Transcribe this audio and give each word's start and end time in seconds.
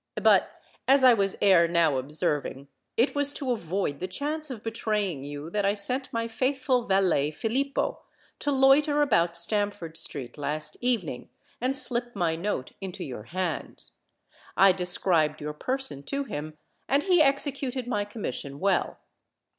But, 0.23 0.59
as 0.87 1.03
I 1.03 1.13
was 1.13 1.35
ere 1.43 1.67
now 1.67 1.99
observing, 1.99 2.69
it 2.97 3.13
was 3.13 3.33
to 3.33 3.51
avoid 3.51 3.99
the 3.99 4.07
chance 4.07 4.49
of 4.49 4.63
betraying 4.63 5.23
you 5.23 5.51
that 5.51 5.63
I 5.63 5.75
sent 5.75 6.11
my 6.11 6.27
faithful 6.27 6.81
valet, 6.87 7.29
Filippo, 7.29 8.01
to 8.39 8.51
loiter 8.51 9.03
about 9.03 9.37
Stamford 9.37 9.97
Street 9.97 10.39
last 10.39 10.75
evening, 10.81 11.29
and 11.61 11.77
slip 11.77 12.15
my 12.15 12.35
note 12.35 12.71
into 12.81 13.03
your 13.03 13.25
hands. 13.25 13.93
I 14.57 14.71
described 14.71 15.39
your 15.39 15.53
person 15.53 16.01
to 16.05 16.23
him—and 16.23 17.03
he 17.03 17.21
executed 17.21 17.85
my 17.85 18.03
commission 18.03 18.59
well." 18.59 18.97